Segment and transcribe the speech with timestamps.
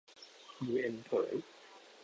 [0.65, 1.33] ยูเอ็นเผย